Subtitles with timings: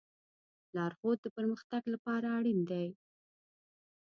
[0.75, 2.87] لارښود د پرمختګ لپاره اړین دی.